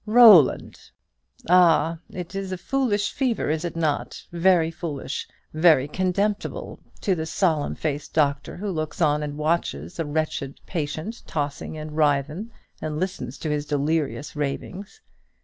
"Roland!" 0.07 0.89
"Ah! 1.47 1.99
it 2.09 2.33
is 2.33 2.51
a 2.51 2.57
foolish 2.57 3.11
fever, 3.11 3.51
is 3.51 3.63
it 3.63 3.75
not? 3.75 4.25
very 4.31 4.71
foolish, 4.71 5.27
very 5.53 5.87
contemptible 5.87 6.79
to 7.01 7.13
the 7.13 7.27
solemn 7.27 7.75
faced 7.75 8.11
doctor 8.11 8.57
who 8.57 8.71
looks 8.71 8.99
on 8.99 9.21
and 9.21 9.37
watches 9.37 9.97
the 9.97 10.05
wretched 10.05 10.59
patient 10.65 11.21
tossing 11.27 11.77
and 11.77 11.95
writhing, 11.95 12.49
and 12.81 12.99
listens 12.99 13.37
to 13.37 13.51
his 13.51 13.67
delirious 13.67 14.35
ravings. 14.35 15.01